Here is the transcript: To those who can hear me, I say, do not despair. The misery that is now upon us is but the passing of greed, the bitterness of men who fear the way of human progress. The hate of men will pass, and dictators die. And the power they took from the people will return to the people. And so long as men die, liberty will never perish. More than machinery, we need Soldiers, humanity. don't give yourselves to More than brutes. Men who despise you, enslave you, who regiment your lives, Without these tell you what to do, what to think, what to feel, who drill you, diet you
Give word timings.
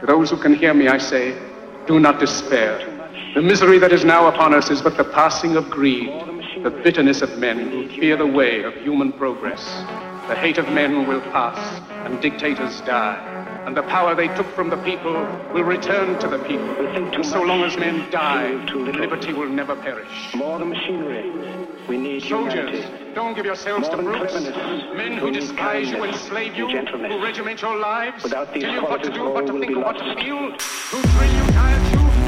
To 0.00 0.06
those 0.06 0.30
who 0.30 0.38
can 0.38 0.54
hear 0.54 0.72
me, 0.72 0.88
I 0.88 0.98
say, 0.98 1.38
do 1.86 2.00
not 2.00 2.18
despair. 2.18 2.78
The 3.34 3.42
misery 3.42 3.78
that 3.78 3.92
is 3.92 4.04
now 4.04 4.28
upon 4.28 4.54
us 4.54 4.70
is 4.70 4.80
but 4.80 4.96
the 4.96 5.04
passing 5.04 5.56
of 5.56 5.68
greed, 5.68 6.08
the 6.62 6.70
bitterness 6.70 7.22
of 7.22 7.38
men 7.38 7.70
who 7.70 7.88
fear 8.00 8.16
the 8.16 8.26
way 8.26 8.62
of 8.62 8.74
human 8.74 9.12
progress. 9.12 9.62
The 10.26 10.36
hate 10.36 10.58
of 10.58 10.68
men 10.70 11.06
will 11.06 11.20
pass, 11.32 11.80
and 12.06 12.20
dictators 12.22 12.80
die. 12.80 13.39
And 13.66 13.76
the 13.76 13.82
power 13.82 14.14
they 14.14 14.28
took 14.28 14.46
from 14.54 14.70
the 14.70 14.76
people 14.78 15.12
will 15.52 15.64
return 15.64 16.18
to 16.20 16.28
the 16.28 16.38
people. 16.38 16.70
And 16.88 17.24
so 17.24 17.42
long 17.42 17.62
as 17.62 17.76
men 17.76 18.10
die, 18.10 18.52
liberty 18.74 19.32
will 19.32 19.48
never 19.48 19.76
perish. 19.76 20.34
More 20.34 20.58
than 20.58 20.70
machinery, 20.70 21.30
we 21.88 21.96
need 21.96 22.22
Soldiers, 22.22 22.70
humanity. 22.70 23.14
don't 23.14 23.34
give 23.34 23.44
yourselves 23.44 23.88
to 23.88 23.96
More 23.96 24.12
than 24.12 24.18
brutes. 24.18 24.34
Men 24.96 25.18
who 25.18 25.30
despise 25.30 25.90
you, 25.90 26.04
enslave 26.04 26.54
you, 26.56 26.68
who 26.68 27.22
regiment 27.22 27.60
your 27.62 27.76
lives, 27.76 28.22
Without 28.22 28.52
these 28.54 28.64
tell 28.64 28.74
you 28.74 28.82
what 28.82 29.02
to 29.02 29.10
do, 29.10 29.30
what 29.30 29.46
to 29.46 29.58
think, 29.58 29.76
what 29.76 29.98
to 29.98 30.14
feel, 30.14 30.50
who 30.50 31.02
drill 31.02 31.32
you, 31.32 31.52
diet 31.52 31.92
you 31.92 32.19